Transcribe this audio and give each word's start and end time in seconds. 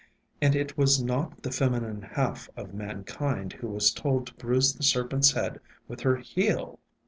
And 0.41 0.55
it 0.55 0.79
was 0.79 0.99
not 1.03 1.43
the 1.43 1.51
feminine 1.51 2.01
half 2.01 2.49
of 2.57 2.73
mankind 2.73 3.53
who 3.53 3.67
was 3.67 3.91
told 3.91 4.25
to 4.25 4.33
bruise 4.33 4.73
the 4.73 4.81
serpent's 4.81 5.33
head 5.33 5.59
with 5.87 5.99
her 5.99 6.15
heel 6.15 6.79